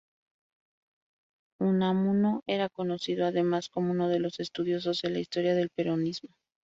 [1.59, 6.31] Unamuno era conocido además como uno de los estudiosos de la historia del peronismo.